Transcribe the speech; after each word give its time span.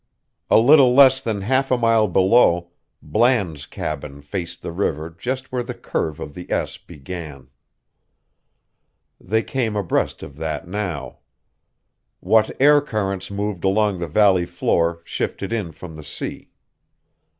A 0.49 0.57
little 0.57 0.95
less 0.95 1.21
than 1.21 1.41
half 1.41 1.69
a 1.69 1.77
mile 1.77 2.07
below, 2.07 2.71
Bland's 3.03 3.67
cabin 3.67 4.23
faced 4.23 4.63
the 4.63 4.71
river 4.71 5.11
just 5.11 5.51
where 5.51 5.61
the 5.61 5.75
curve 5.75 6.19
of 6.19 6.33
the 6.33 6.51
S 6.51 6.77
began. 6.79 7.49
They 9.19 9.43
came 9.43 9.75
abreast 9.75 10.23
of 10.23 10.37
that 10.37 10.67
now. 10.67 11.19
What 12.19 12.49
air 12.59 12.81
currents 12.81 13.29
moved 13.29 13.63
along 13.63 13.99
the 13.99 14.07
valley 14.07 14.47
floor 14.47 15.01
shifted 15.03 15.53
in 15.53 15.71
from 15.71 15.95
the 15.95 16.03
sea. 16.03 16.49